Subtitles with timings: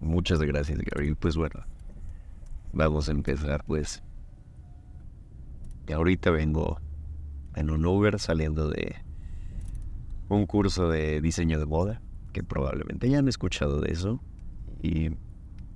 [0.00, 1.16] Muchas gracias, Gabriel.
[1.16, 1.64] Pues bueno,
[2.72, 4.02] vamos a empezar, pues.
[5.92, 6.80] Ahorita vengo
[7.56, 8.96] en un Uber saliendo de
[10.28, 12.00] un curso de diseño de moda,
[12.32, 14.20] que probablemente ya han escuchado de eso.
[14.82, 15.10] Y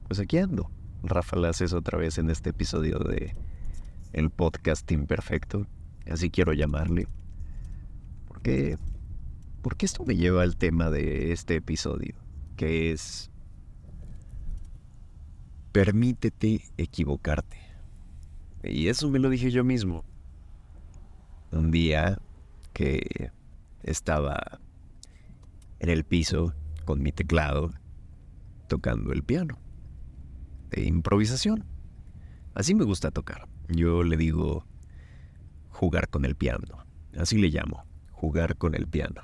[0.06, 0.70] pues aquí ando.
[1.02, 3.36] Rafa Laces otra vez en este episodio de
[4.14, 5.66] el podcast imperfecto,
[6.10, 7.08] así quiero llamarle.
[8.28, 8.78] Porque,
[9.60, 12.14] porque esto me lleva al tema de este episodio,
[12.56, 13.30] que es
[15.74, 17.58] permítete equivocarte.
[18.62, 20.04] Y eso me lo dije yo mismo.
[21.50, 22.20] Un día
[22.72, 23.32] que
[23.82, 24.60] estaba
[25.80, 27.72] en el piso con mi teclado
[28.68, 29.58] tocando el piano
[30.70, 31.64] de improvisación.
[32.54, 33.48] Así me gusta tocar.
[33.66, 34.64] Yo le digo
[35.70, 36.86] jugar con el piano.
[37.18, 39.22] Así le llamo, jugar con el piano.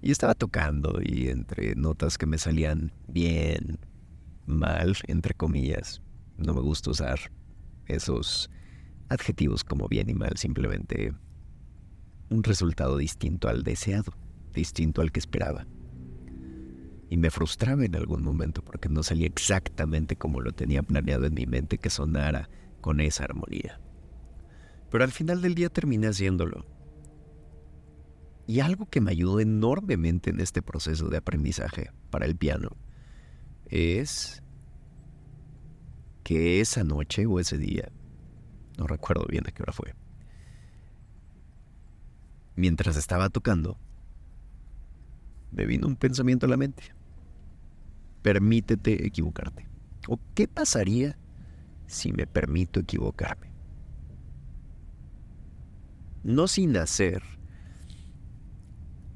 [0.00, 3.78] Y estaba tocando y entre notas que me salían bien,
[4.48, 6.02] mal, entre comillas,
[6.36, 7.18] no me gusta usar
[7.86, 8.50] esos
[9.08, 11.12] adjetivos como bien y mal, simplemente
[12.30, 14.12] un resultado distinto al deseado,
[14.52, 15.66] distinto al que esperaba.
[17.10, 21.34] Y me frustraba en algún momento porque no salía exactamente como lo tenía planeado en
[21.34, 22.50] mi mente que sonara
[22.82, 23.80] con esa armonía.
[24.90, 26.66] Pero al final del día terminé haciéndolo.
[28.46, 32.76] Y algo que me ayudó enormemente en este proceso de aprendizaje para el piano
[33.70, 34.42] es
[36.24, 37.90] que esa noche o ese día,
[38.76, 39.94] no recuerdo bien de qué hora fue,
[42.54, 43.78] mientras estaba tocando,
[45.52, 46.82] me vino un pensamiento a la mente.
[48.22, 49.66] Permítete equivocarte.
[50.08, 51.16] ¿O qué pasaría
[51.86, 53.50] si me permito equivocarme?
[56.24, 57.22] No sin hacer.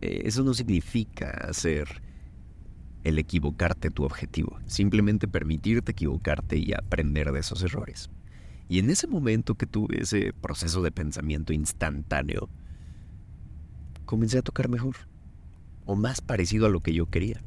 [0.00, 2.02] Eh, eso no significa hacer
[3.04, 4.58] el equivocarte tu objetivo.
[4.66, 8.10] Simplemente permitirte equivocarte y aprender de esos errores.
[8.68, 12.48] Y en ese momento que tuve ese proceso de pensamiento instantáneo,
[14.04, 14.96] comencé a tocar mejor,
[15.84, 17.42] o más parecido a lo que yo quería.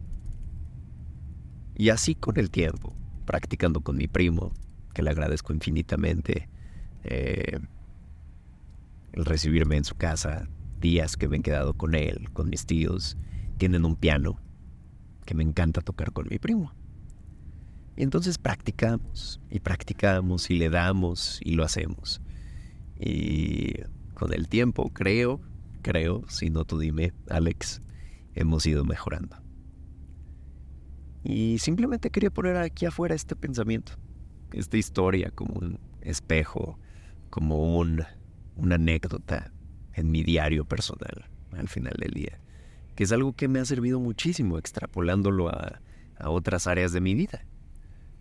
[1.76, 2.94] Y así con el tiempo,
[3.26, 4.54] practicando con mi primo,
[4.94, 6.48] que le agradezco infinitamente,
[7.04, 7.60] eh,
[9.14, 10.48] el recibirme en su casa,
[10.80, 13.18] días que me he quedado con él, con mis tíos,
[13.58, 14.40] tienen un piano
[15.25, 16.74] que me encanta tocar con mi primo.
[17.97, 22.22] Y entonces practicamos y practicamos y le damos y lo hacemos.
[23.00, 23.74] Y
[24.14, 25.41] con el tiempo creo
[25.85, 27.80] creo, si no tú dime, Alex,
[28.34, 29.38] hemos ido mejorando.
[31.24, 33.91] Y simplemente quería poner aquí afuera este pensamiento,
[34.52, 36.80] esta historia como un espejo,
[37.30, 38.03] como un,
[38.56, 39.53] una anécdota
[39.94, 42.40] en mi diario personal al final del día,
[42.96, 45.82] que es algo que me ha servido muchísimo extrapolándolo a,
[46.18, 47.46] a otras áreas de mi vida.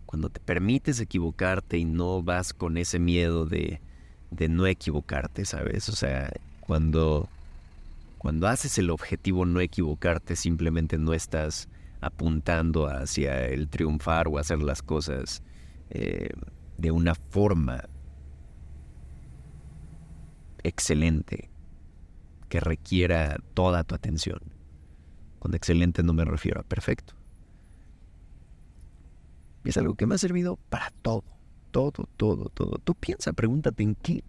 [0.05, 3.81] Cuando te permites equivocarte y no vas con ese miedo de,
[4.31, 5.89] de no equivocarte, ¿sabes?
[5.89, 6.31] O sea,
[6.61, 7.29] cuando
[8.25, 11.69] cuando haces el objetivo no equivocarte, simplemente no estás
[12.01, 15.43] apuntando hacia el triunfar o hacer las cosas
[15.91, 16.29] eh,
[16.79, 17.83] de una forma
[20.63, 21.51] excelente
[22.49, 24.39] que requiera toda tu atención.
[25.45, 27.13] Con excelente no me refiero a perfecto.
[29.63, 31.23] es algo que me ha servido para todo,
[31.69, 32.79] todo, todo, todo.
[32.83, 34.23] Tú piensa, pregúntate en qué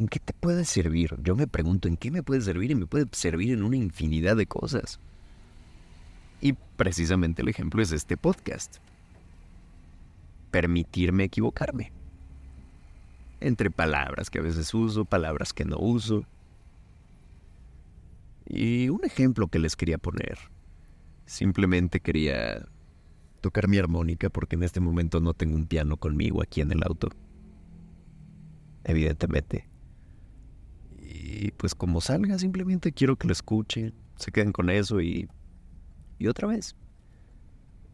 [0.00, 1.14] ¿En qué te puede servir?
[1.22, 2.72] Yo me pregunto, ¿en qué me puede servir?
[2.72, 4.98] Y me puede servir en una infinidad de cosas.
[6.40, 8.78] Y precisamente el ejemplo es este podcast.
[10.50, 11.92] Permitirme equivocarme.
[13.38, 16.26] Entre palabras que a veces uso, palabras que no uso.
[18.52, 20.38] Y un ejemplo que les quería poner.
[21.26, 22.68] Simplemente quería
[23.40, 26.84] tocar mi armónica porque en este momento no tengo un piano conmigo aquí en el
[26.84, 27.08] auto.
[28.84, 29.72] Evidentemente
[31.42, 35.28] y pues como salga, simplemente quiero que lo escuchen, se queden con eso y,
[36.18, 36.76] y otra vez.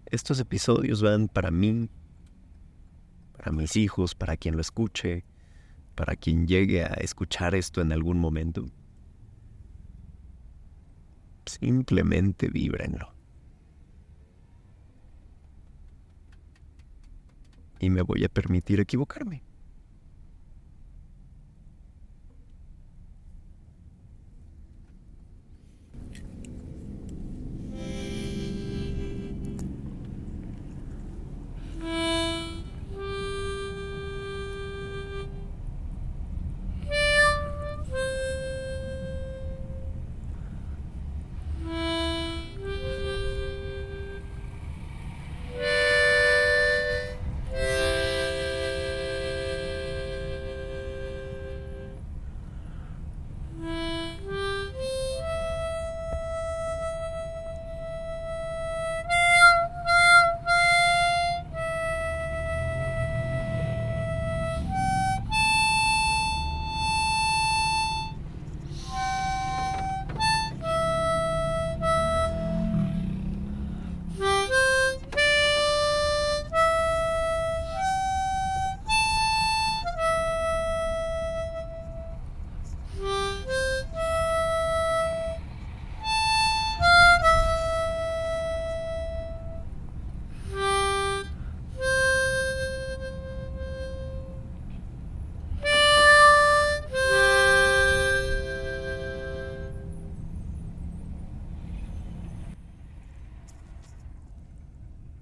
[0.07, 1.91] Estos episodios van para mí,
[3.37, 5.25] para mis hijos, para quien lo escuche,
[5.95, 8.67] para quien llegue a escuchar esto en algún momento.
[11.49, 13.15] Simplemente víbrenlo.
[17.81, 19.48] Y me voy a permitir equivocarme.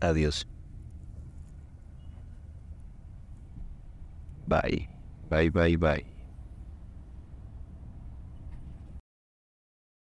[0.01, 0.47] Adiós.
[4.47, 4.89] Bye,
[5.29, 6.16] bye, bye, bye.